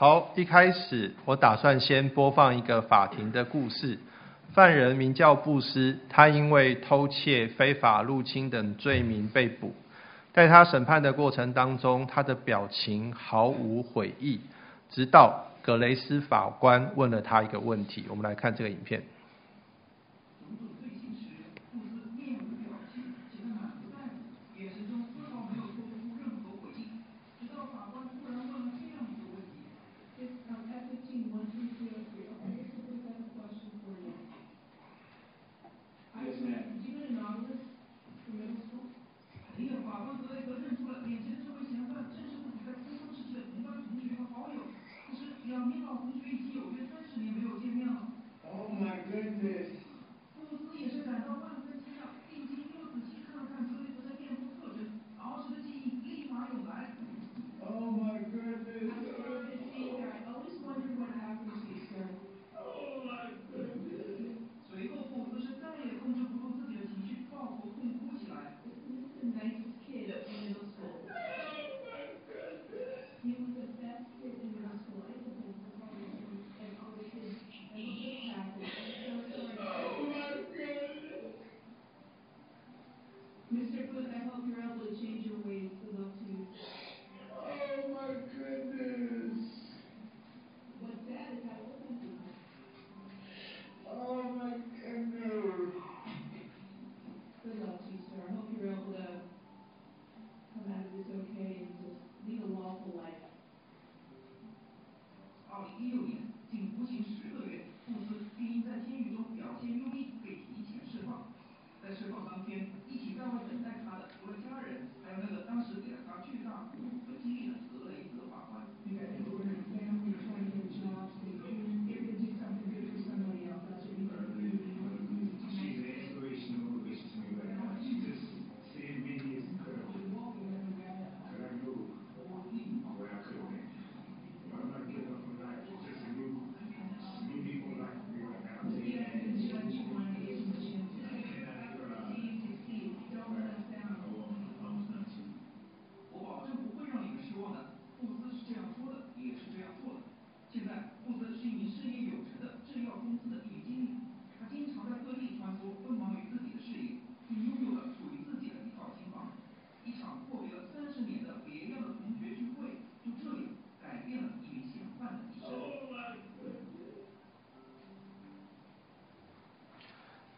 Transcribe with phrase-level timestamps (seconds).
[0.00, 3.98] 好，一开始我打算先播放一个法庭的故事。
[4.54, 9.74] 犯人名叫布斯，他因为偷窃、非法入侵等罪名被捕。
[10.32, 14.40] 在他审判的过程当中，他的表情毫无悔意，
[14.88, 18.06] 直到格雷斯法官问了他一个问题。
[18.08, 19.02] 我们来看这个影片。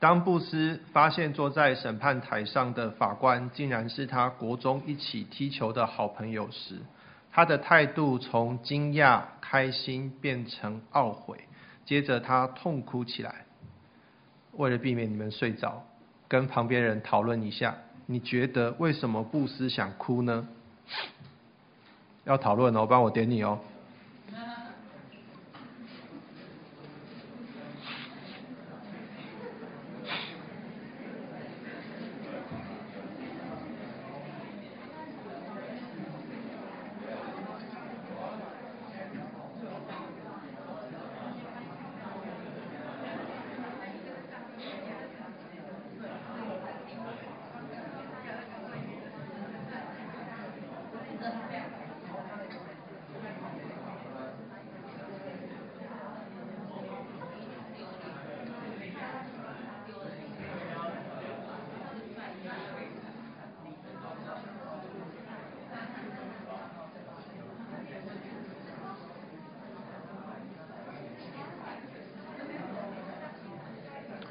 [0.02, 6.80] 当布斯发现坐在审判台上的法官竟然是他国中一起踢球的好朋友时，
[7.30, 11.38] 他的态度从惊讶、开心变成懊悔，
[11.84, 13.46] 接着他痛哭起来。
[14.54, 15.84] 为了避免你们睡着，
[16.26, 17.76] 跟旁边人讨论一下，
[18.06, 20.48] 你觉得为什么布斯想哭呢？
[22.24, 23.60] 要讨论哦，帮我点你哦。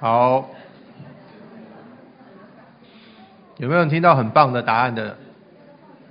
[0.02, 0.50] 好，
[3.58, 5.16] 有没有人听到很棒的答案的？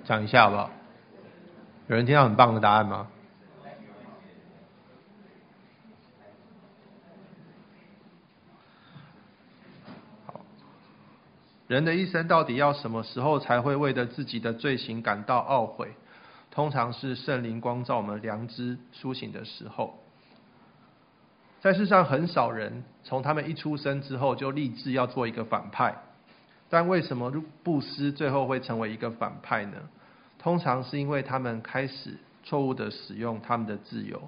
[0.04, 0.70] 讲一下好不好？
[1.88, 3.08] 有人听到很棒的答案吗？
[10.26, 10.40] 好，
[11.66, 15.88] 人的一生到底要什么时候才会为了自己的罪行感到懊悔？
[16.52, 19.99] 通常是圣灵光照我们良知苏醒的时候。
[21.60, 25.94] 在世上很少人从他们一出生之后就立志要做一个反派，
[26.70, 27.30] 但为什么
[27.62, 29.76] 布斯最后会成为一个反派呢？
[30.38, 34.22] 通常是因为他们开始错误地使用他们的自由，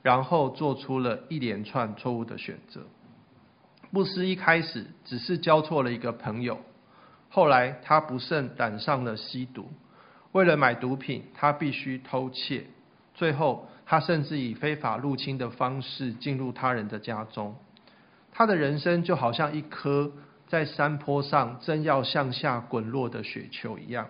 [0.00, 2.82] 然后做出了一连串错误的选择。
[3.92, 6.60] 布斯一开始只是交错了一个朋友，
[7.30, 9.68] 后来他不慎染上了吸毒，
[10.30, 12.66] 为了买毒品，他必须偷窃。
[13.12, 17.56] 最后，他甚至以非法入侵的方式进入他人的家中。
[18.30, 20.12] 他的人生就好像一颗
[20.46, 24.06] 在山坡上正要向下滚落的雪球一样，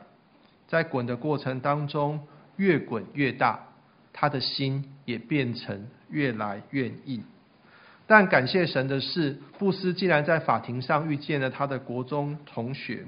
[0.69, 2.21] 在滚的过程当中，
[2.57, 3.59] 越滚越大，
[4.13, 7.25] 他的心也变成越来越硬。
[8.07, 13.07] 但感谢神的是，布斯竟然在法庭上遇见了他的国中同学，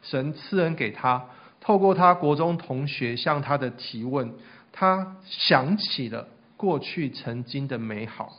[0.00, 1.26] 神赐恩给他，
[1.60, 4.32] 透过他国中同学向他的提问，
[4.78, 6.28] 他想起了
[6.58, 8.30] 过去曾经的美好，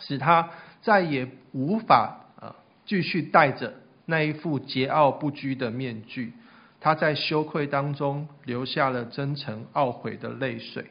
[0.00, 0.50] 使他
[0.80, 2.52] 再也无法呃
[2.84, 3.72] 继续戴着
[4.04, 6.32] 那一副桀骜不拘的面具。
[6.80, 10.86] 他在羞愧当中流下了真诚懊悔的泪水。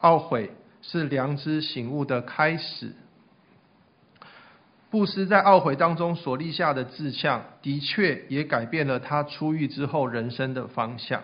[0.00, 0.50] 懊悔
[0.82, 2.96] 是良知醒悟的开始。
[4.90, 11.22] 布斯在懊悔当中所立下的志向，的确也改变了他出狱之后人生的方向。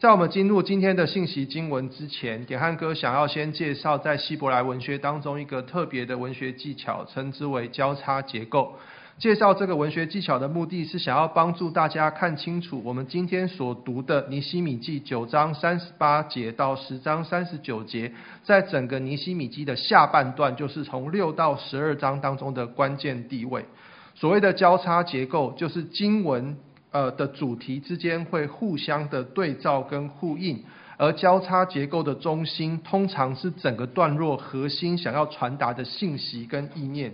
[0.00, 8.76] 在我们进入今天的信息经文之前，点汉哥想要先介绍在希伯来文学当中一个特别的文学技巧，称之为交叉结构。
[9.18, 18.12] 介绍这个文学技巧的目的是想要帮助大家看清楚我们今天所读的尼希米记九章三十八节到十章三十九节，
[18.44, 23.64] 在整个尼希米记的下半段，就是从六到十二章当中的关键地位。
[24.14, 26.56] 所谓的交叉结构，就是经文。
[26.90, 30.62] 呃的主题之间会互相的对照跟呼应，
[30.96, 37.12] 而交叉结构的中心通常是整个段落核心想要传达的信息跟意念。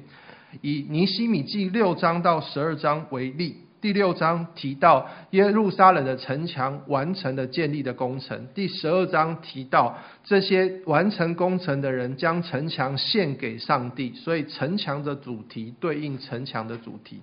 [0.60, 17.20] 以尼希米记六章到十二章为例，第六章提到耶路撒冷的城墙完成了建立的工程，第十二章提到这些完成工程的人将城墙献给上帝，所以城墙的主题对应城墙的主题。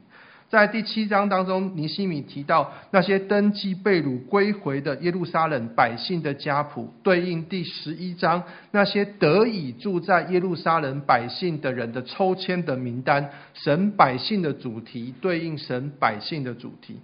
[0.51, 17.00] 在第七章当中，尼西米提到那些登记被掳归回的耶路撒冷百姓的家谱，对应第十一章那些得以住在耶路撒冷百姓的人的抽签的名单，神百姓的主题对应神百姓的主题。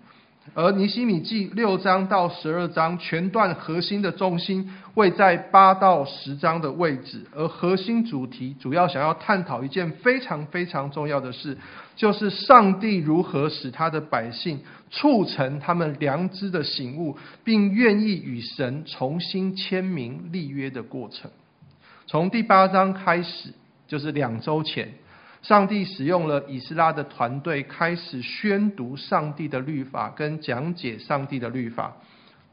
[0.53, 11.55] 而尼希米记六章到十二章全段核心的重心位在八到十章的位置，而核心主题主要想要探讨一件非常非常重要的事，
[11.95, 14.59] 就是上帝如何使他的百姓
[14.89, 21.29] 促成他们良知的醒悟，并愿意与神重新签名立约的过程。
[22.07, 23.49] 从第八章开始，
[23.87, 24.91] 就是两周前。
[25.41, 31.95] 上帝使用了以斯拉的团队，开始宣读上帝的律法跟讲解上帝的律法。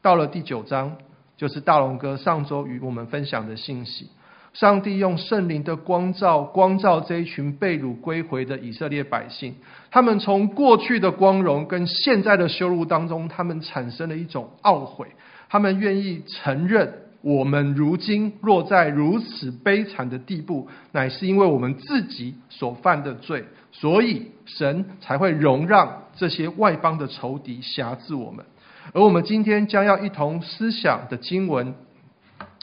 [0.01, 0.95] 到了第九章，
[1.35, 4.09] 就是大龙哥上周与我们分享的信息。
[4.53, 9.55] 上帝用圣灵的光照，光照这一群被掳归回的以色列百姓。
[9.91, 15.07] 他们从过去的光荣跟现在的羞辱当中，他们产生了一种懊悔。
[15.49, 17.04] 他们愿意承认。
[17.25, 28.45] 我们如今落在如此悲惨的地步，乃是因为我们自己所犯的罪，所以神才会容让这些外邦的仇敌辖制我们。
[28.93, 31.73] 而我们今天将要一同思想的经文，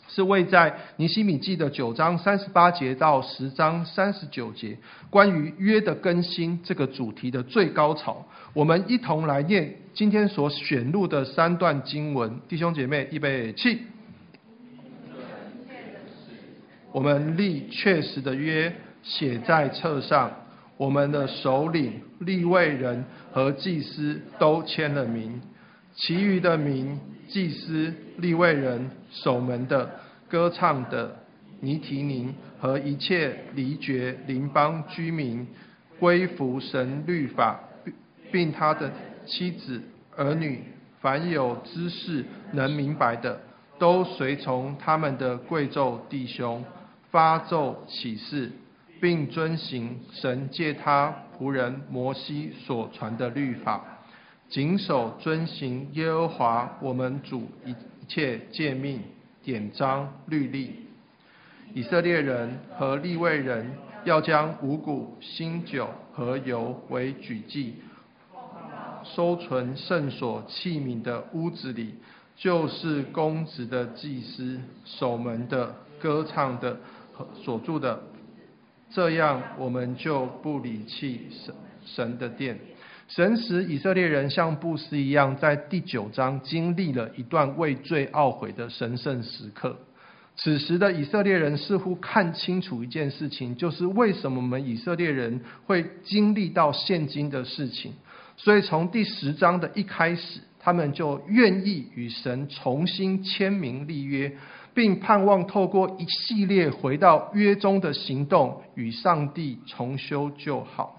[0.07, 4.79] 是位在尼希米记的九章三十八节到十章三十九节，
[5.11, 8.25] 关于约的更新这个主题的最高潮。
[8.53, 13.81] 我们一同来念今天所选录的三段经文，弟兄姐妹，预备起。
[16.93, 18.73] 我们立确实的约，
[19.03, 20.31] 写在册上。
[20.77, 25.41] 我们的首领、利未人和祭司都签了名。
[25.95, 29.89] 其余的名、祭司、利未人、守门的、
[30.29, 31.15] 歌唱的、
[31.61, 35.47] 尼提宁和一切离绝邻邦居民，
[36.01, 37.61] 归服神律法，
[38.33, 38.91] 并他的
[39.25, 39.81] 妻子、
[40.17, 40.65] 儿女，
[41.01, 43.39] 凡有知识能明白的，
[43.79, 46.65] 都随从他们的贵胄弟兄。
[47.13, 48.51] 发咒起誓，
[48.99, 53.85] 并遵行神借他仆人摩西所传的律法，
[54.49, 57.75] 谨守遵行耶和华我们主一
[58.09, 59.03] 切诫命、
[59.43, 60.75] 典章、律例。
[61.75, 63.71] 以色列人和利未人
[64.05, 67.75] 要将五谷、新酒和油为举祭，
[69.05, 71.95] 收存圣所器皿的屋子里，
[72.37, 76.75] 就是公职的祭司、守门的、歌唱的。
[77.35, 78.01] 所住的，
[78.91, 81.55] 这样我们就不离弃神
[81.85, 82.59] 神的殿。
[83.09, 89.77] 神使以色列人像布斯一样，在第九章经历了一段畏罪懊悔的神圣时刻。
[90.35, 97.93] 此时的以色列人似乎看清楚一件事情，就是为什么我们以色列人会经历到现今的事情。
[98.39, 104.35] 所以从第十章的一开始，他们就愿意与神重新签名立约。
[104.75, 110.99] 并盼望透过一系列回到约中的行动，与上帝重修旧好。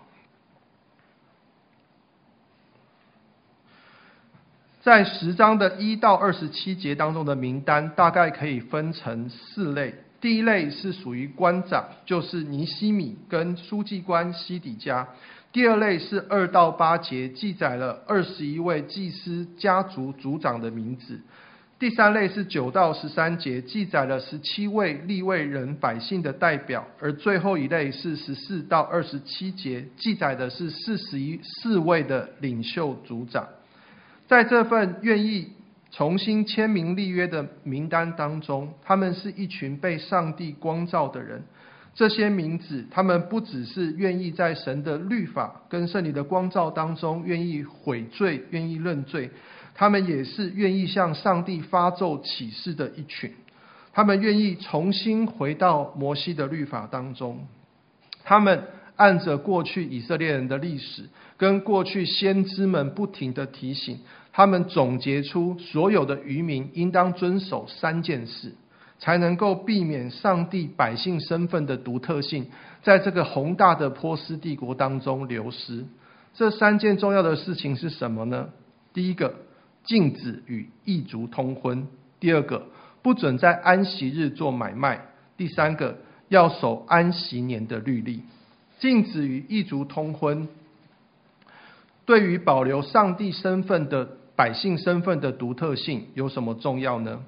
[4.82, 9.96] 在十章的一到二十七节当中的名单，大概可以分成四类。
[10.20, 15.08] 第一类是属于官长，就是尼西米跟书记官西底家。
[15.51, 21.22] 第二类是二到八节，记载了二十一位祭司家族族长的名字。
[21.84, 26.88] 第三类是九到十三节，记载了十七位利位人百姓的代表。
[26.98, 33.46] 而最后一类是十四到二十七节，记载的是四十一四位的领袖族长。
[34.30, 35.52] 在这份愿意
[35.92, 41.44] 重新签名立约的名单当中，他们是一群被上帝光照的人。
[41.94, 49.30] 这些名字，他们不只是愿意在神的律法跟圣灵的光照当中愿意悔罪、愿意认罪，
[49.74, 53.34] 他们也是愿意向上帝发咒起誓的一群。
[53.94, 57.48] 他们愿意重新回到摩西的律法当中，
[58.24, 58.63] 他们
[58.96, 61.03] 按着过去以色列人的历史。
[61.36, 64.00] 跟过去先知们不停地提醒，
[64.32, 68.53] 他们总结出所有的渔民应当遵守三件事，
[68.98, 72.48] 才能够避免上帝百姓身份的独特性
[72.82, 75.84] 在这个宏大的波斯帝国当中流失。
[76.34, 78.50] 这三件重要的事情是什么呢？
[78.94, 79.34] 第一个，
[79.84, 81.86] 禁止与异族通婚；
[82.20, 82.66] 第二个，
[83.02, 84.98] 不准在安息日做买卖；
[85.38, 85.98] 第三个，
[86.30, 88.24] 要守安息年的律例。
[88.80, 90.48] 禁止与异族通婚。
[92.06, 97.24] 对于保留上帝身份的百姓身份的独特性有什么重要呢？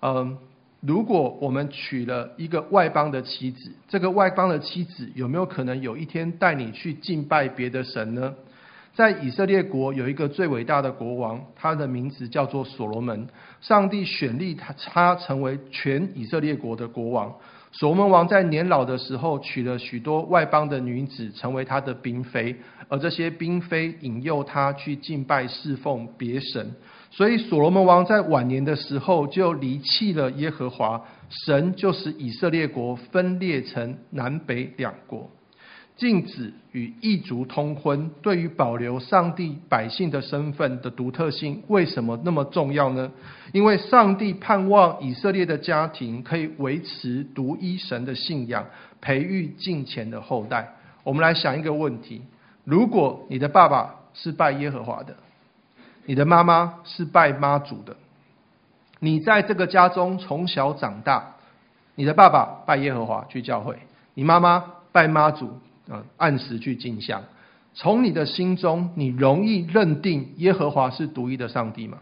[0.00, 0.36] 嗯，
[0.80, 8.34] 如果我们娶了一个外邦的妻子，这个外邦的妻子有没有可能有一天带你去敬拜别的神呢？
[8.94, 13.26] 在以色列国有一个最伟大的国王，他的名字叫做所罗门。
[13.60, 17.34] 上帝选立他，他成为全以色列国的国王。
[17.74, 22.54] 所罗门王在年老的时候娶了许多外邦的女子，成为他的嫔妃，
[22.88, 26.70] 而这些嫔妃引诱他去敬拜侍奉别神，
[27.10, 35.30] 所以所罗门王在晚年的时候就离弃了耶和华，神就使以色列国分裂成南北两国。
[35.96, 43.10] 禁止与异族通婚，对于保留上帝百姓的身份的独特性，为什么那么重要呢？
[43.52, 48.66] 因为上帝盼望以色列的家庭可以维持独一神的信仰，
[49.00, 50.74] 培育敬虔的后代。
[51.04, 52.22] 我们来想一个问题：
[52.64, 55.14] 如果你的爸爸是拜耶和华的，
[56.06, 57.94] 你的妈妈是拜妈祖的，
[58.98, 61.34] 你在这个家中从小长大，
[61.94, 63.76] 你的爸爸拜耶和华去教会，
[64.14, 65.60] 你妈妈拜妈祖。
[65.88, 67.24] 呃，按时去进香，
[67.74, 71.98] 从你的心中，你容易认定耶和华是独一的上帝吗？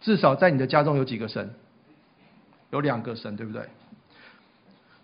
[0.00, 1.54] 至少在你的家中有几个神？
[2.70, 3.62] 有两个神，对不对？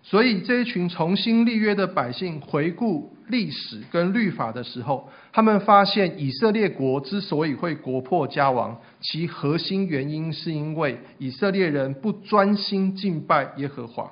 [0.03, 14.11] 所以这一群重新立约的百姓回顾历史跟律法的时候，他们发现以色列国之所以会国破家亡，其核心原因是因为以色列人不专心敬拜耶和华。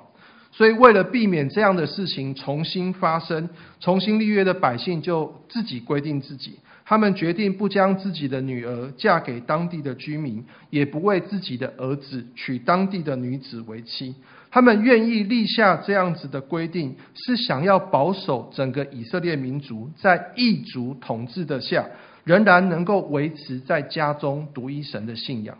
[0.52, 14.14] 所以，为了避免这样的事情重新发生，重新立约的百姓就自己规定自己，他们决定不将自己的女儿嫁给当地的居民，也不为自己的儿子娶当地的女子为妻。
[14.50, 21.86] 他们愿意立下这样子的规定，是想要保守整个以色列民族在异族统治的下，
[22.24, 25.56] 仍然能够维持在家中独一神的信仰。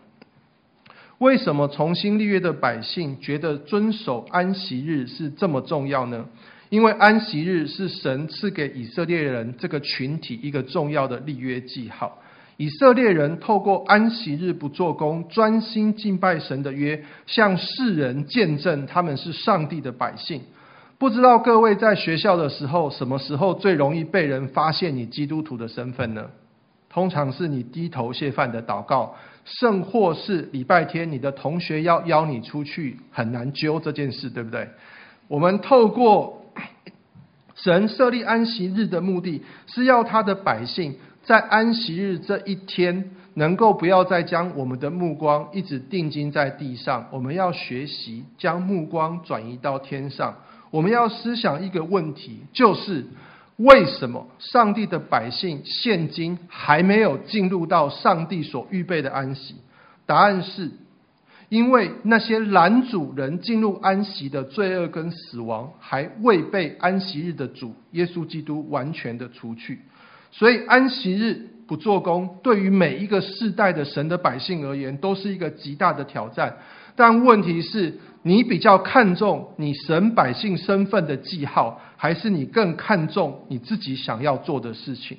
[1.20, 6.24] 为什么重新立约的百姓觉得遵守安息日是这么重要呢？
[6.70, 12.18] 因为安息日是神赐给以色列人这个群体一个重要的立约记号。
[12.56, 20.40] 以色列人透过安息日不做工，专心敬拜神的约，向世人见证他们是上帝的百姓。
[20.96, 26.30] 不知道各位在学校的时候，什么时候最容易被人发现你基督徒的身份呢？
[26.92, 34.68] 通常是你低头谢饭的祷告，甚或是礼拜天你的同学要邀你出去，很难揪这件事，对不对？
[35.28, 36.44] 我们透过
[37.54, 50.34] 神设立安息日的目的，是要他的百姓在安息日这一天，能够不要再将我们的目光一直定睛在地上，我们要学习将目光转移到天上。
[50.72, 53.06] 我们要思想一个问题，就是。
[53.62, 59.56] 为什么上帝的百姓现今还没有进入到上帝所预备的安息？
[60.06, 60.70] 答案是，
[61.50, 69.80] 因为那些拦阻人进入安息的罪恶跟死亡，还未被安息日的主耶稣基督完全的除去。
[70.32, 76.56] 所以安息日不做工，对于每一个世代的神的百姓而言，都是一个极大的挑战。
[76.96, 85.16] 但问题是，你比较看重你神百姓身份的记号，还是你更看重你自己想要做的事情？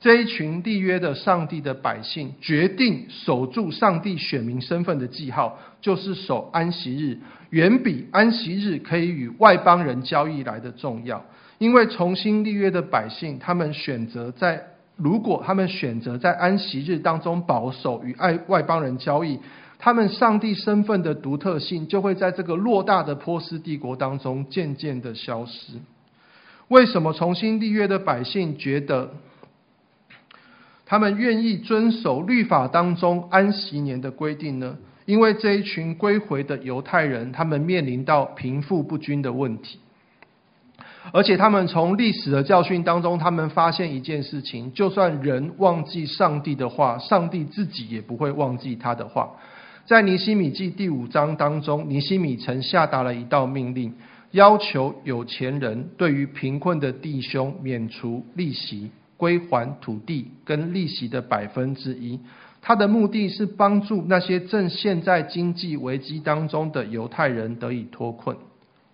[0.00, 11.24] 这一群立约的上帝的百姓，决定守住上帝选民身份的记号，就是守安息日，远比安息日可以与外邦人交易来的重要。
[11.56, 14.62] 因为重新立约的百姓，他们选择在
[14.96, 19.38] 如果他们选择在安息日当中保守与爱外邦人交易，
[19.84, 25.74] 他们上帝身份的独特性就会在这个偌大的波斯帝国当中渐渐的消失。
[26.68, 29.10] 为什么重新立约的百姓觉得？
[30.86, 34.78] 他们愿意遵守律法当中安息年的规定呢？
[35.04, 39.80] 因为这一群归回的犹太人，他们面临到贫富不均的问题，
[41.12, 49.32] 而且他们从历史的教训当中，他们发现一件事情：就算人忘记上帝的话，上帝自己也不会忘记他的话。
[49.86, 53.92] 在尼希米记第五章当中，尼希米曾下达了一道命令，
[54.30, 58.90] 要求有钱人对于贫困的弟兄免除利息。
[59.16, 62.18] 归还土地跟利息的百分之一，
[62.60, 68.36] 他的目的是帮助那些正陷在经济危机当中的犹太人得以脱困。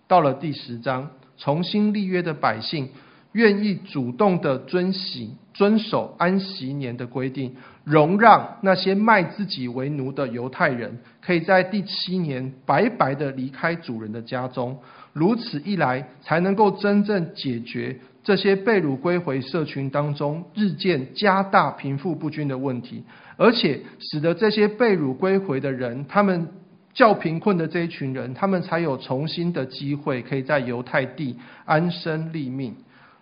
[0.07, 2.89] 到了第十章，重新立约的百姓
[3.33, 14.77] 愿意主动的遵行遵守安息年的规定，容让那些卖自己为奴的犹太人可以在第七年白白的离开主人的家中。
[15.13, 17.97] 如此一来，才能够真正解决。
[18.23, 23.03] 这些被掳归回社群当中日渐加大贫富不均的问题，
[23.35, 26.47] 而且使得这些被掳归回的人，他们
[26.93, 31.35] 较贫困的这一群人，他们才有重新的机会，可以在犹太地
[31.65, 32.75] 安身立命。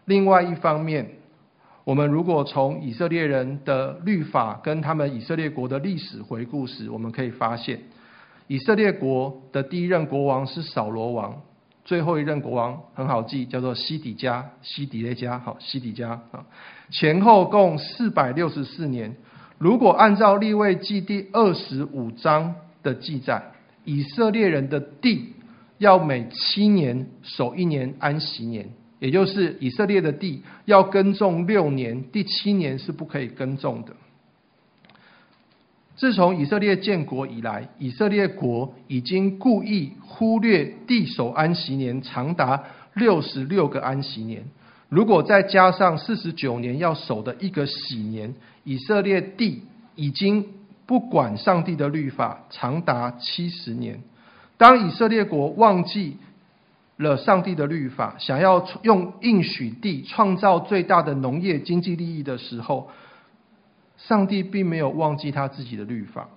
[0.09, 1.07] 另外一方面，
[1.83, 7.79] 我们如果从以色列人的律法跟他们以色列国的历史回顾时，我们可以发现，
[8.47, 11.39] 以色列国的第一任国王是扫罗王。
[11.85, 16.43] 最后一任国王很好记，叫做西底家，西底勒家，好，西底家啊，
[16.89, 19.15] 前后共四百六十四年。
[19.59, 23.43] 如果按照立位记第二十五章的记载，
[23.85, 25.33] 以色列人的地
[25.77, 33.93] 要每七年守一年安息年，也就是以色列的地要耕种六年，第七年是不可以耕种的。
[35.95, 44.43] 自从以色列建国以来，以色列国已经故意忽略地守安息年，长达六十六个安息年。
[44.87, 48.33] 如果再加上四十九年要守的一个喜年，
[48.63, 49.63] 以色列地
[49.95, 50.45] 已经
[50.85, 54.01] 不管上帝的律法，长达七十年。
[54.57, 56.17] 当以色列国忘记
[56.99, 62.89] 了上帝的律法，想要用应许地创造最大的农业经济利益的时候，
[63.95, 66.27] 上帝并没有忘记他自己的律法，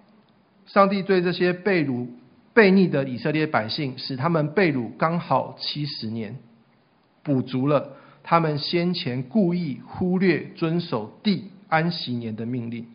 [0.67, 2.07] 上帝对这些被掳、
[2.55, 6.39] 被逆的以色列百姓，使他们被掳刚好七十年，
[7.25, 12.87] 补足了他们先前故意忽略遵守地安息年的命令。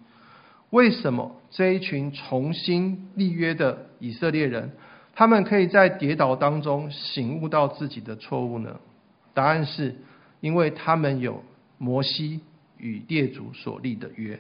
[0.69, 4.71] 为什么这一群重新立约的以色列人，
[5.17, 8.79] 他们可以在跌倒当中醒悟到自己的错误呢？
[9.33, 9.95] 答案是
[10.41, 11.43] 因为他们有
[11.79, 12.41] 摩西
[12.77, 14.39] 与列祖所立的约。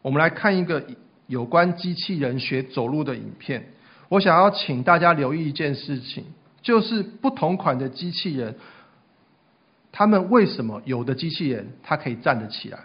[0.00, 0.82] 我们来看一个
[1.26, 3.66] 有关机器人学走路的影片。
[4.08, 6.24] 我想要请大家留意一件事情，
[6.62, 8.54] 就是不同款的机器人，
[9.92, 12.78] 他们为什么有的机器人它可以站得起来？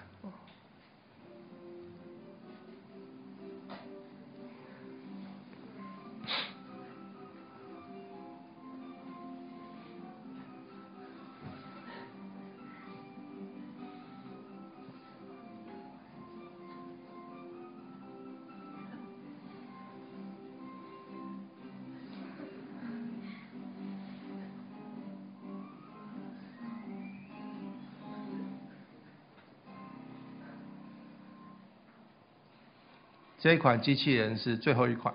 [33.44, 35.14] 这一款机器人是最后一款，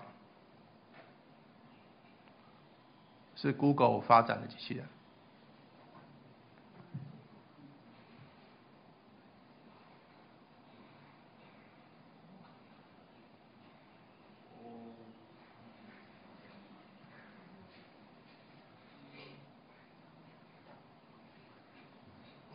[3.36, 4.86] 是 Google 发展的机器人。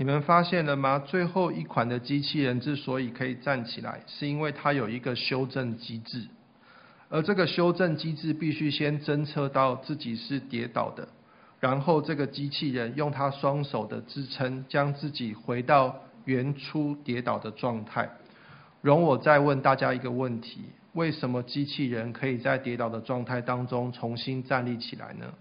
[0.03, 0.99] 你们发现了吗？
[0.99, 6.27] 最后一款的机器人之所以可以站起来，是因为它有一个修正机制，
[7.07, 11.07] 而这个修正机制必须先侦测到自己是跌倒的，
[11.61, 18.09] 然后这个机器人用它双手的支撑，将自己回到原初跌倒的状态。
[18.81, 25.33] 容我再问大家一个问题：为什么机器人可以在跌倒的状态当中重新站立起来呢？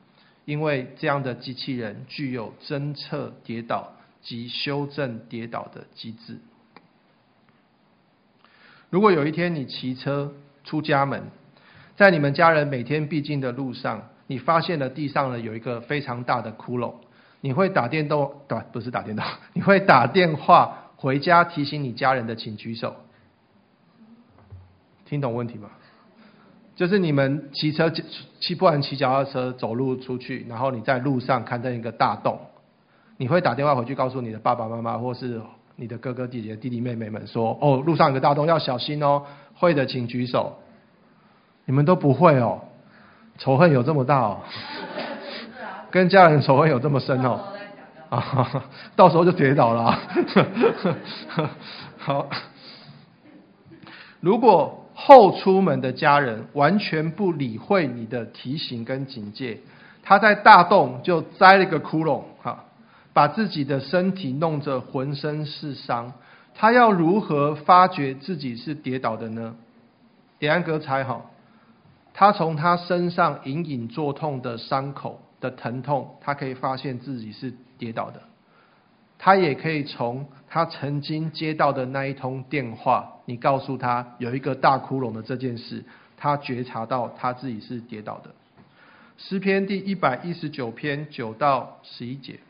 [0.44, 3.92] 因为这样的机器人具有侦测跌倒
[4.22, 6.38] 及修正跌倒的机制。
[8.88, 10.32] 如果有一天你骑车
[10.64, 11.24] 出家门，
[11.96, 16.94] 在你们家人每天必经的路上，你发现了地上呢有一个非常大的窟窿，
[17.40, 22.94] 你会打电动，不，不是打电动， 你会打电话回家提醒你家人的，请举手。
[25.04, 25.70] 听懂问题吗？
[26.74, 27.90] 就是你们骑车
[28.40, 32.40] 骑，不然骑脚踏车走路出去，然后你在路上看到一个大洞，
[33.22, 35.40] 你会打电话回去告诉你的爸爸妈妈，或是
[35.76, 39.22] 你的哥哥弟姐、弟弟妹妹们说：“哦，路上有个大洞，要小心哦。”
[39.54, 40.58] 会的，请举手。
[41.64, 42.60] 你们都不会哦，
[43.38, 44.38] 仇恨有这么大哦，
[45.92, 47.38] 跟家人仇恨有这么深哦，
[48.10, 48.64] 啊，
[48.96, 50.00] 到时候就跌倒了啊。
[51.98, 52.28] 好，
[54.18, 54.80] 如果。
[54.94, 59.58] 后出门的家人完全不理会你的提醒跟警戒，
[60.02, 62.62] 他在大洞就栽了一个窟窿，哈，
[63.12, 66.12] 把自己的身体弄得浑身是伤。
[66.54, 69.54] 他要如何发觉自己是跌倒的呢？
[70.38, 71.22] 点安哥猜哈，
[72.12, 78.22] 他从他身上隐隐作痛的伤口的疼痛，他可以发现自己是跌倒的。
[79.18, 85.84] 他也可以从他曾经接到的那一通电话，你告诉他有一个大窟窿的这件事，
[86.16, 88.30] 他觉察到他自己是跌倒的。
[89.16, 92.40] 诗篇第一百一十九篇九到十一节：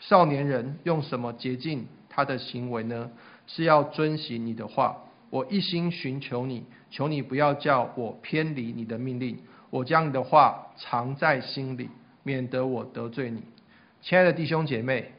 [0.00, 3.08] 少年人用什么洁净他的行为呢？
[3.46, 4.96] 是要遵行你的话。
[5.30, 9.38] 我一心寻求你，求你不要叫我偏离你的命令。
[9.70, 11.88] 我将你的话藏在心里，
[12.24, 13.44] 免得我得罪你。
[14.02, 15.12] 亲爱的弟兄姐妹。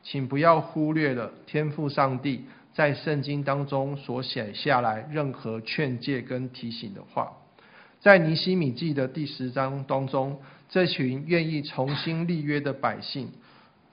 [0.00, 7.32] 请不要忽略了天父上帝在圣经当中所写下来任何劝诫跟提醒的话。
[8.00, 13.30] 在尼希米记的第十章当中，这群愿意重新立约的百姓，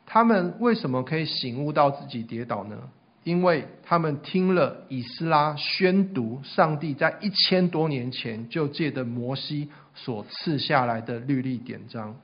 [0.05, 2.77] 他们为什么可以醒悟到自己跌倒呢？
[3.23, 12.15] 因为他们听了以斯拉宣读上帝在一千多年前就借的摩西所赐下来的律例典章，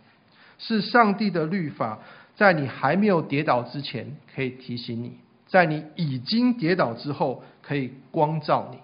[0.60, 1.98] 是上帝的律法。
[2.36, 5.10] 在你还没有跌倒之前，可以提醒你；
[5.48, 8.78] 在你已经跌倒之后，可以光照你。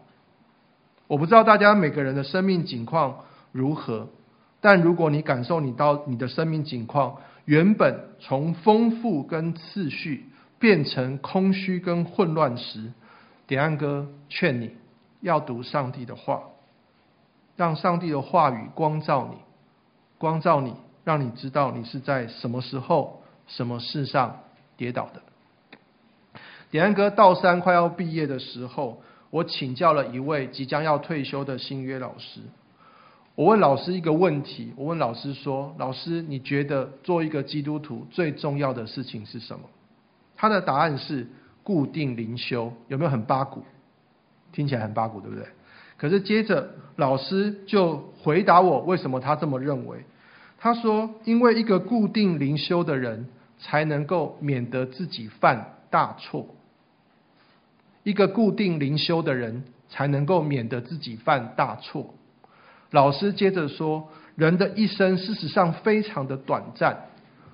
[1.08, 3.20] 我不知道大家每个人的生命境况
[3.52, 4.10] 如何，
[4.60, 10.30] 但如果你感受你到你的生命境况原本从丰富跟次序
[10.60, 12.92] 变成空虚跟混乱时，
[13.48, 14.76] 点安哥劝你
[15.22, 16.44] 要读上帝的话，
[17.56, 19.38] 让上帝的话语光照你，
[20.18, 23.24] 光照你，让你知道你是在什么时候。
[23.48, 24.42] 什么事上
[24.76, 25.22] 跌倒的？
[26.70, 32.42] 点安哥道三快要毕业的时候，我请教了一位即将要退休的新约老师。
[33.38, 39.66] 我问老师一个问题，我问老师说：“老师，你觉得做一个基督徒最重要的事情是什么？”
[40.36, 41.28] 他的答案是
[41.62, 43.64] 固定灵修，有没有很八股？
[44.52, 45.46] 听起来很八股，对不对？
[45.98, 50.04] 可是接着老师就回答我，为什么他这么认为？
[50.58, 53.28] 他说：“因为一个固定灵修的人。”
[53.60, 56.46] 才能够免得自己犯大错。
[58.04, 62.14] 一个固定灵修的人，才能够免得自己犯大错。
[62.92, 66.98] 老师接着说：“人的一生事实上非常的短暂，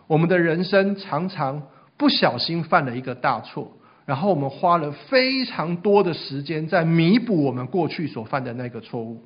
[0.07, 1.63] 我们的人生常常
[1.97, 3.71] 不小心犯了一个大错，
[4.05, 9.23] 然后我们花了非常多的时间在弥补我们过去所犯的那个错误。”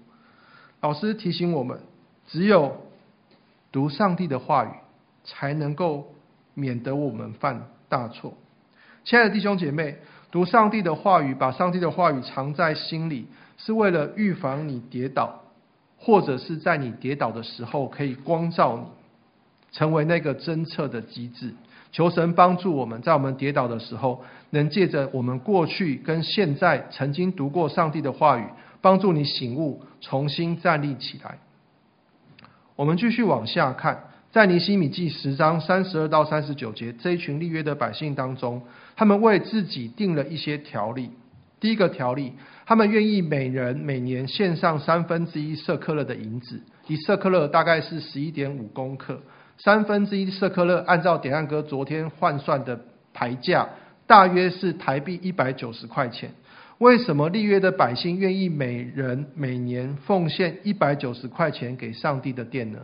[0.82, 1.80] 老师提醒我们，
[2.28, 2.78] 只有
[3.72, 4.70] 读上帝的话语，
[5.24, 6.14] 才能够。
[6.60, 8.34] 免得我们犯大错。
[9.04, 9.96] 亲爱的弟兄姐妹，
[10.32, 15.40] 读上帝的话语，把上帝的话语藏在心里，是为了预防你跌倒，
[15.98, 18.86] 或者是在你跌倒的时候可以光照你，
[19.72, 21.54] 成为那个侦测的机制。
[21.92, 28.46] 求神帮助我们在我们跌倒的时候，能借着我们过去跟现在曾经读过上帝的话语，
[28.82, 31.40] 帮助你醒悟，重新站立起来。
[32.76, 34.04] 我们继续往下看。
[34.30, 38.62] 在尼西米记十章三十二到三十九节，这一群立约的百姓当中，
[38.96, 41.10] 他们为自己定了一些条例。
[41.60, 42.34] 第一个条例，
[42.66, 49.20] 他们愿意每人每年献上三分之一舍克勒的银子，一舍克勒大概是十一点五公克，
[49.58, 52.80] 三分之一舍克勒按照点安哥昨天换算的
[53.14, 53.68] 牌价，
[54.06, 56.32] 大约是台币一百九十块钱。
[56.78, 62.80] 为什么立约的百姓愿意每人每年奉献一百九十块钱给上帝的殿呢？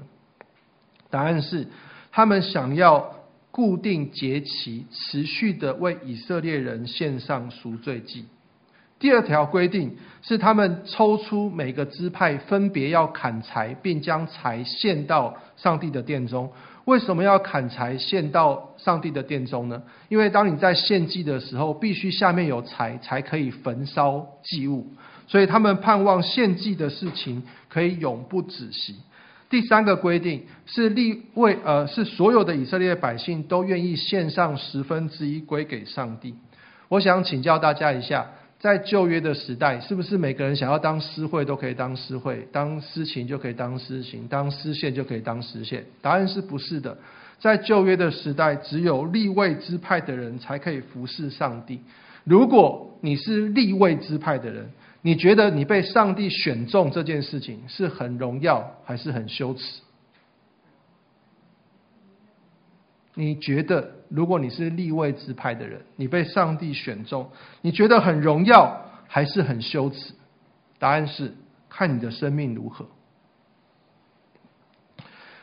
[1.11, 1.67] 答案是，
[2.11, 3.13] 他们想要
[3.51, 8.25] 固定节期，持续的为以色列人献上赎罪祭。
[9.03, 16.49] 第二条规定是，他们抽出每个支派，分别要砍柴，并将柴献到上帝的殿中。
[16.85, 19.83] 为什么要砍柴献到上帝的殿中呢？
[20.07, 24.87] 因为当你在献祭的时候，必须下面有柴才可以焚烧祭物，
[25.27, 28.95] 所以他们盼望献祭的事情可以永不止息。
[29.49, 36.33] 第三个规定是立为呃，是所有的以色列百姓都愿意献上十分之一归给上帝。
[36.87, 38.25] 我想请教大家一下。
[38.63, 45.83] 在旧约的时代，是不是每个人想要当司会都可以当司会，当司琴就可以当司琴，当司线就可以当司线？
[46.01, 46.97] 答案是不是的。
[47.41, 51.81] 在旧约的时代，只有立位支派的人才可以服侍上帝。
[52.23, 54.71] 如果你是立位支派的人，
[55.01, 59.81] 你觉得你被上帝选中这件事情是很荣耀，还是很羞耻？
[63.13, 70.13] 你觉得，如果你是立位支派的人，你被上帝选中，你觉得很荣耀还是很羞耻？
[70.77, 71.33] 答案是
[71.67, 72.85] 看你的生命如何。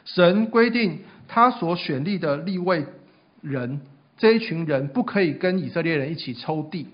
[0.05, 2.87] 神规定他所选立的立位
[3.41, 3.81] 人，
[4.17, 6.87] 这一群人不可以跟以色列人一起抽地，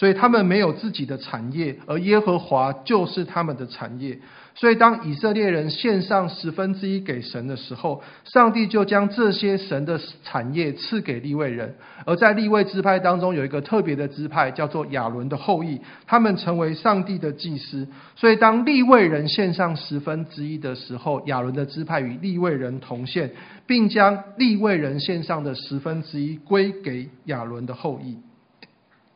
[0.00, 4.18] 所以他们没有自己的产业，而耶和华就是他们的产业。
[4.54, 11.74] 所以，当以色列人献上十分之一给神的时候，上帝就将这些神的产业赐给利未人。
[12.06, 17.86] 而在利未支派当中，有一个特别的支派，叫做亚伦的后裔，他们成为上帝的祭司。
[18.16, 23.30] 所以，当利未人献上十分之一的时候，亚伦的支派与利未人同献，
[23.66, 28.16] 并将利未人献上的十分之一归给亚伦的后裔。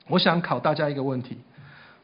[0.09, 1.39] 我想考大家一个问题：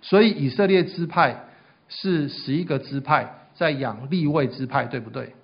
[0.00, 1.44] 所以以色列支派。
[1.92, 5.34] 是十一个支派在养立位支派，对不对？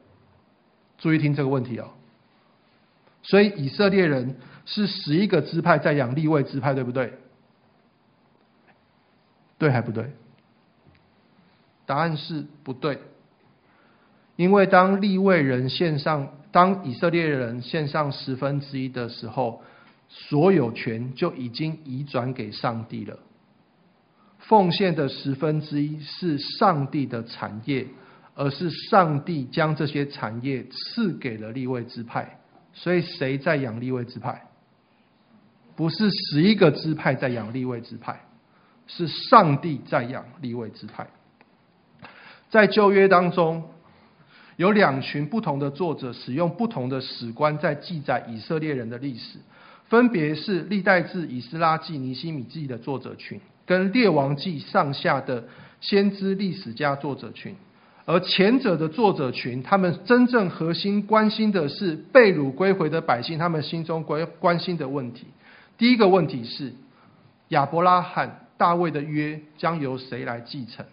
[0.97, 1.91] 注意听这个问题哦。
[3.25, 7.15] 所以以色列人是十一个支派在养立位支派，对不对？
[9.59, 10.13] 对还不对？
[11.85, 13.01] 答案是不对。
[14.37, 19.65] 因为当立位人献上，当以色列人献上十分之一的时候，
[20.09, 23.19] 所有权就已经移转给上帝了。
[24.39, 27.87] 奉献的十分之一是上帝的产业，
[28.35, 32.39] 而是上帝将这些产业赐给了立位支派。
[32.73, 34.43] 所以谁在养立位支派？
[35.75, 38.21] 不是十一个支派在养立位支派，
[38.87, 41.07] 是上帝在养立位支派。
[42.49, 43.69] 在旧约当中，
[44.57, 49.39] 有两群不同的作者使用不同的史观在记载以色列人的历史，
[49.89, 53.41] 分别是历代志、以斯拉记、尼希米记的作者群。
[53.65, 55.43] 跟列王记上下的
[55.81, 57.53] 先知历史家作者群，
[58.05, 65.27] 而前者的作者群，他们真正核心关心的是被掳归回的百姓，他们心中关关心的问题。
[65.77, 66.73] 第一个问题是
[67.49, 70.87] 亚伯拉罕、大卫的约将由谁来继承？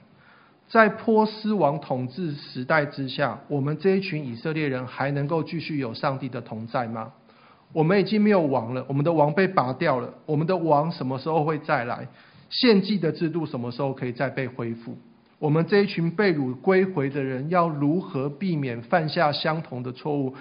[0.67, 7.11] 在波斯王统治时代之下，我们这一群以色列人还能够继续有上帝的同在吗？
[7.73, 12.07] 我们已经没有王了，我们的王被拔掉了，我们的王什么时候会再来？
[12.49, 14.95] 献祭的制度什么时候可以再被恢复？
[15.39, 20.35] 我们这一群被掳归回的人要如何避免犯下相同的错误，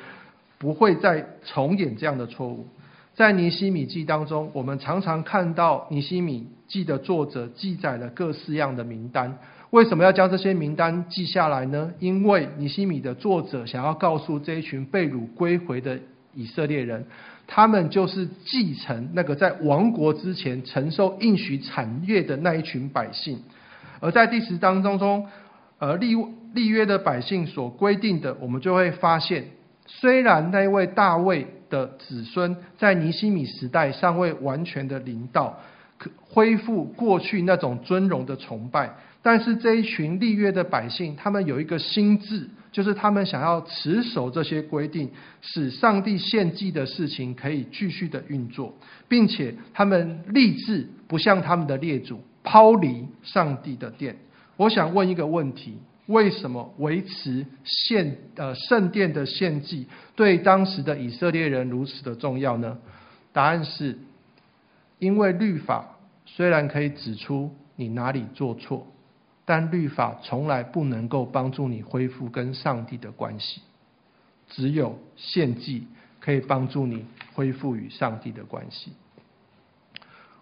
[0.59, 2.66] 不会再重演这样的错误？
[3.14, 9.38] 在尼希米记当中，我们常常看到尼希米记的作者记载了各式样的名单。
[9.71, 11.92] 为什么要将这些名单记下来呢？
[11.99, 15.99] 因为尼希米的作者想要告诉这一群被掳归回的
[16.35, 17.05] 以色列人。
[17.49, 23.42] 他们就是继承那个在亡国之前承受应许产业的那一群百姓，
[24.01, 25.27] 而在第十章当中，
[25.79, 26.14] 呃立
[26.55, 29.45] 立约的百姓所规定的，我们就会发现，
[29.87, 35.59] 虽然那位大卫的子孙在尼希米时代尚未完全的临到，
[35.99, 42.49] 可恢复过去那种尊荣的崇拜，但是这一群立约的百姓，他们有一个心智。
[42.73, 45.11] 就是他们想要持守这些规定，
[45.43, 48.75] 使上帝献祭的事情可以继续的运作，
[49.09, 54.17] 并且他们立志不像他们的列祖抛离上帝的殿。
[54.57, 62.79] 我想问一个问题：为什么维持献呃圣殿的献祭对当时的以色列人如此的重要呢？
[63.33, 63.99] 答案是，
[64.99, 68.87] 因为律法虽然可以指出你哪里做错。
[69.53, 73.61] 但律法从来不能够帮助你恢复跟上帝的关系，
[74.49, 75.87] 只有献祭
[76.21, 78.95] 可以帮助你恢复与上帝的关系。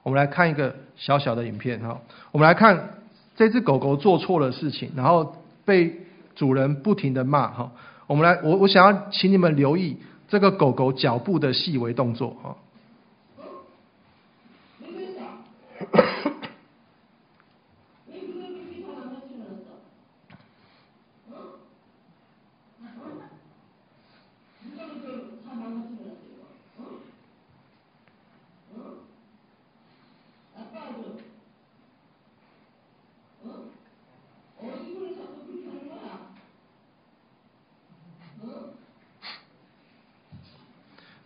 [0.05, 3.01] 我们来看一个小小的影片哈，我们来看
[3.35, 5.93] 这只狗狗做错了事情，然后被
[6.37, 7.73] 主人不停的骂哈。
[8.07, 9.97] 我们来，我我想要请你们留意
[10.29, 12.55] 这个狗狗脚步的细微动作啊。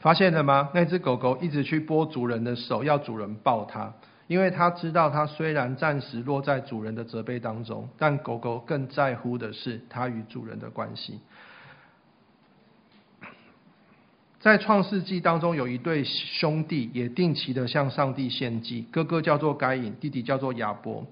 [0.04, 0.68] 发现了吗？
[0.74, 3.90] 那只狗狗一直去拨主人的手，要主人抱它，
[4.26, 11.20] 因为它知道，它虽然暂时落在主人的责备当中，但狗狗更在乎的是它与主人的关系。
[14.40, 21.02] 在创世纪当中，有一对兄弟也定期的向上帝献祭，哥哥叫做该隐，弟弟叫做亚伯。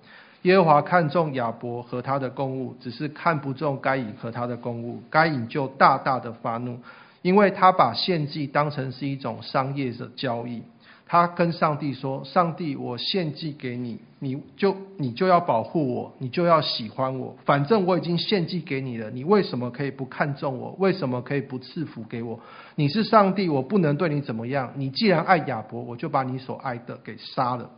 [0.43, 6.79] 耶和华看中亚伯和他的供物，只是看不中该隐和他的供物，该隐就大大的发怒。
[7.23, 10.63] 因为他把献祭当成是一种商业的交易，
[11.07, 17.37] 他跟上帝说：“上帝，我献祭给你，你就你就要保护我，你就要喜欢我。
[17.45, 20.75] 反正我已经献祭给你了，你为什么可以不看重我？
[20.79, 22.41] 为什么可以不赐福给我？
[22.75, 24.73] 你是上帝，我不能对你怎么样。
[24.75, 27.71] 你既然爱亚伯，我就把你所爱的给杀了。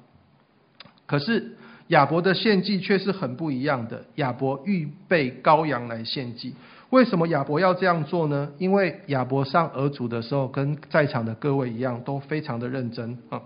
[1.06, 1.56] 可是
[1.88, 6.54] 亚伯的献祭却是很不一样的，亚伯预备羔羊来献祭。”
[6.94, 8.48] 为什么亚伯要这样做呢？
[8.56, 13.42] 因为亚伯上儿主的时候，跟在场的各位一样，都非常的认真啊，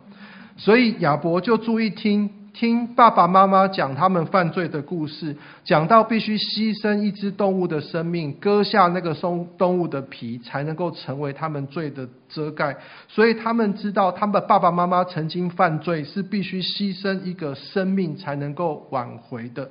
[0.58, 5.34] 所以亚伯就注意听听爸爸妈妈讲他们犯罪的故事，
[5.64, 12.76] 讲到必须牺牲一只动物的生命，割下那个动动物的皮，才能够成为他们罪的遮盖。
[13.08, 19.70] 所以他们知道，他们的爸爸妈妈曾经犯罪，是必须牺牲一个生命才能够挽回的。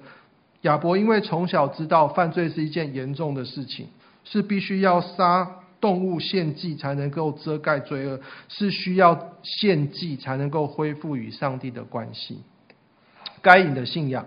[0.62, 3.88] 亚伯因为从小知道犯罪是一件严重的事情，
[4.24, 12.42] 是必须要杀动物献祭才能够遮盖罪恶，是需要献祭才能够恢复与上帝的关系。
[13.42, 14.26] 该隐的信仰，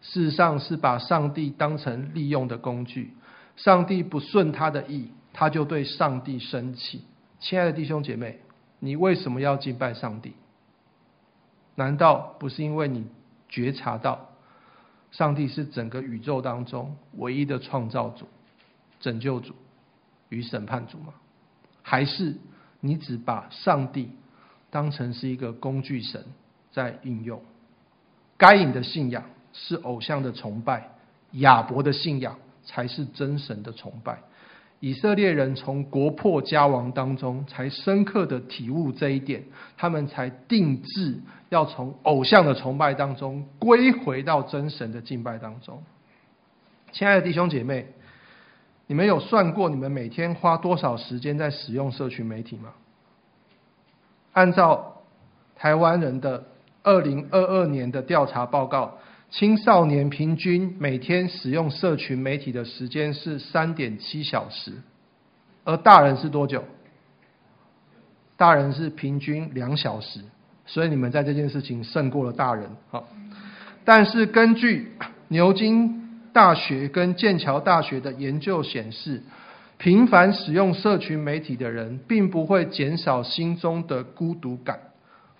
[0.00, 3.12] 事实上是把上帝当成利用的工具，
[3.56, 7.02] 上帝不顺他的意，他就对上帝生气。
[7.40, 8.38] 亲爱的弟兄姐妹，
[8.78, 10.34] 你为什么要敬拜上帝？
[11.74, 13.04] 难道不是因为你
[13.48, 14.28] 觉察到？
[15.12, 18.26] 上帝是整个宇宙当中唯一的创造主、
[19.00, 19.54] 拯救主
[20.28, 21.14] 与审判主吗？
[21.82, 22.36] 还是
[22.80, 24.10] 你只把上帝
[24.70, 26.24] 当成是一个工具神
[26.72, 27.40] 在应用？
[28.36, 30.90] 该隐的信仰是偶像的崇拜，
[31.32, 34.18] 亚伯的信仰才是真神的崇拜。
[34.80, 39.42] 以色列人从国破家亡当中才深刻的体悟这一点，
[39.78, 45.82] 他们才定制要从偶像的崇拜当中归回到真神的敬拜当中。
[46.92, 47.86] 亲爱的弟兄姐妹，
[48.86, 52.72] 你们有算过你们每天花多少时间在使用社群媒体吗？
[54.32, 55.02] 按照
[55.54, 56.44] 台湾人的
[56.82, 58.98] 二零二二年的调查报告。
[59.28, 64.72] 青少年平均每天使用社群媒体的时间是三点七小时，
[65.64, 66.62] 而大人是多久？
[68.36, 70.20] 大人是平均两小时，
[70.66, 72.68] 所以你们在这件事情胜过了大人。
[72.90, 73.08] 好，
[73.84, 74.92] 但是根据
[75.28, 79.22] 牛津大学跟剑桥大学的研究显示，
[79.78, 84.80] 频繁使用社群媒体的人，并不会减少心中的孤独感。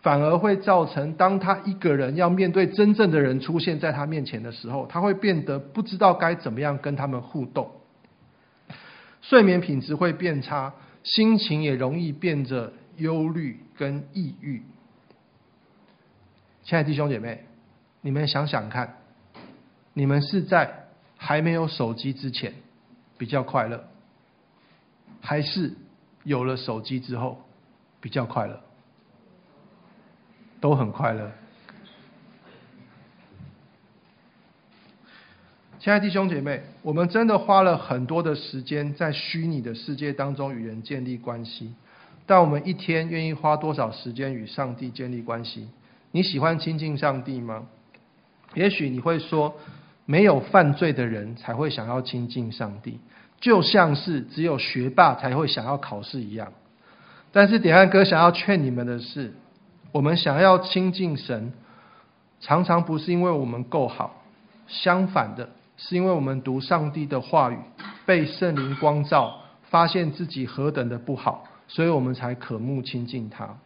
[0.02, 7.68] 反而会造成，当他一个人要面对真正的人出现在他面前的时候，他会变得不知道该怎么样跟他们互动，
[9.20, 14.62] 睡眠品质会变差，心情也容易变得忧虑跟抑郁。
[16.66, 17.44] 亲爱的弟兄姐妹，
[18.00, 18.96] 你们想想看，
[19.92, 22.54] 你们是在还没有手机之前
[23.16, 23.84] 比较快乐，
[25.20, 25.74] 还是
[26.24, 27.40] 有了手机之后
[28.00, 28.60] 比较快乐？
[30.60, 31.30] 都很快乐。
[35.78, 41.72] 亲爱的弟兄姐妹，我们真的花了很多的时间在虚拟的世界当中与人建立关系，
[42.26, 45.68] 但我们一天愿意花多少时间与上帝建立关系？
[46.16, 47.66] 你喜欢亲近上帝吗？
[48.54, 49.54] 也许你会说，
[50.06, 52.98] 没有犯罪的人才会想要亲近上帝，
[53.38, 56.54] 就像是只有学霸才会想要考试一样。
[57.32, 59.34] 但是点翰哥想要劝你们的是。
[59.92, 61.52] 我们想要亲近神，
[62.40, 64.22] 常常不是因为我们够好，
[64.66, 67.58] 相反的是因为我们读上帝的话语，
[68.06, 73.58] 被圣灵光照，发现自己何等的不好，所以我们才渴慕亲近他。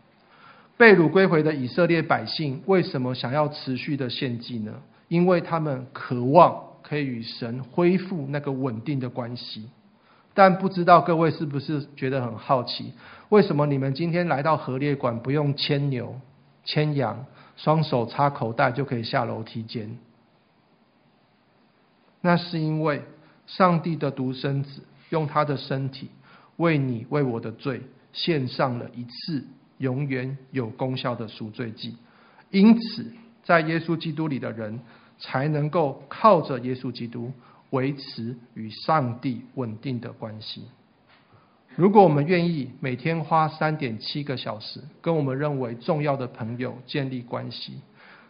[0.81, 4.73] 被掳归回的以色列百姓为什么想要持续的献祭呢？
[5.09, 9.69] 因为他们渴望可以与神恢复那个稳定的关系。
[10.33, 12.95] 但不知道各位是不是觉得很好奇，
[13.29, 16.19] 为什么你们今天来到河列馆不用牵牛、
[16.65, 17.27] 牵羊，
[17.59, 19.99] 双手插口袋就可以下楼梯间？
[22.23, 23.03] 那是因为
[23.47, 26.09] 上帝的独生子用他的身体
[26.57, 27.83] 为你为我的罪
[28.15, 29.45] 献上了一次
[29.81, 31.97] 永远有功效的赎罪祭，
[32.51, 33.13] 因此
[33.43, 34.79] 在耶稣基督里的人
[35.19, 37.33] 才能够靠着耶稣基督
[37.71, 40.65] 维持与上帝稳定的关系。
[41.77, 47.81] 如果我们愿意每天花三点七个小时跟我们认为重要的朋友建立关系，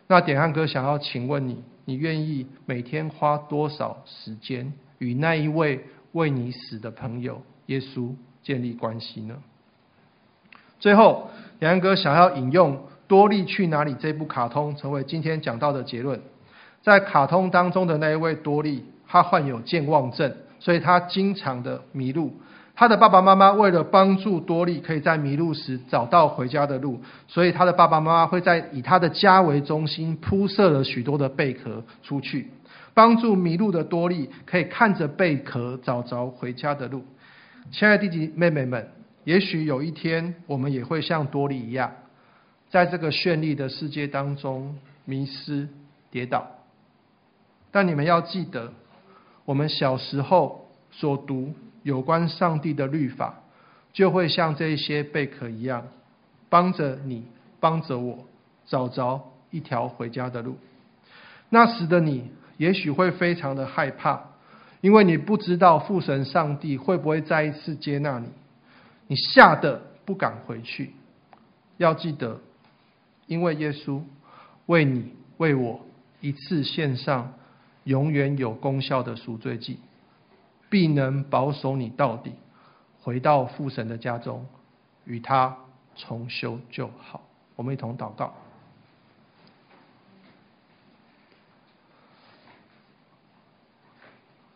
[0.06, 9.42] 那典汉哥想要请问你，你愿意每天花多少时间与那一位为你死的朋友耶稣建立关系呢？
[10.80, 12.74] 最后，杨哥想要引用
[13.06, 16.18] 《多莉去哪里》这部卡通，成为今天讲到的结论。
[16.82, 22.32] 在卡通当中的那一位多莉，她患有健忘症，所以她经常的迷路。
[22.74, 32.50] 她的爸爸妈妈为了帮助多莉可以在迷路时找到回家的路，所以她的爸爸妈妈会在以她的家为中心铺设了许多的贝壳出去，
[32.94, 37.04] 帮助迷路的多莉可以看着贝壳找着回家的路。
[37.70, 38.88] 亲爱的弟弟妹妹们，
[39.24, 41.92] 也许有一天我们也会像多利一样，
[42.70, 45.68] 在这个绚丽的世界当中迷失
[46.10, 46.46] 跌倒。
[47.70, 48.72] 但你们要记得，
[49.44, 53.40] 我们小时候所读有关上帝的律法，
[53.92, 55.86] 就会像这些贝壳一样，
[56.48, 57.24] 帮着你，
[57.60, 58.26] 帮着我，
[58.66, 60.56] 找着一条回家的路。
[61.48, 64.20] 那时的你，也许会非常的害怕，
[64.80, 68.26] 因为你不知道父神上帝会不会再一次接纳你，
[69.10, 70.92] 你吓得不敢回去。
[71.78, 72.40] 要记得，
[73.26, 74.00] 因为耶稣
[74.66, 75.84] 为你为我
[76.20, 77.34] 一次献上。
[77.84, 79.78] 永远有功效的赎罪祭，
[80.68, 82.34] 必能保守你到底，
[83.00, 84.46] 回到父神的家中，
[85.06, 85.56] 与他
[85.96, 87.22] 重修旧好。
[87.56, 88.34] 我们一同祷告。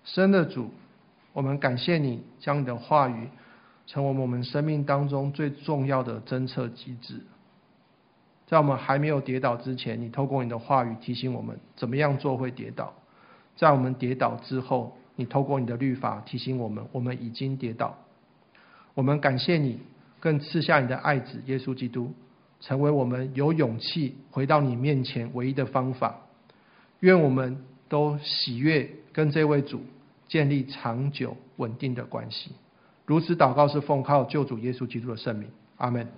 [0.04, 0.70] 神的主，
[1.32, 3.30] 我们感谢你将你的话语
[3.86, 7.20] 成为我们生命当中最重要的侦测机制。
[8.46, 12.92] 在我们还没有跌倒之前，你透过你的话语提醒我们怎么样做会跌倒。
[13.56, 17.96] 在我们跌倒之后，你透过你的律法提醒我们，我们已经跌倒。
[18.94, 19.80] 我们感谢你，
[20.20, 22.12] 更赐下你的爱子耶稣基督，
[22.60, 26.20] 成为我们有勇气回到你面前唯一的方法。
[27.00, 29.82] 愿我们都喜悦跟这位主
[30.28, 32.52] 建立长久稳定的关系。
[33.06, 36.08] 如此祷告是奉靠救主耶稣基督的圣名，阿门。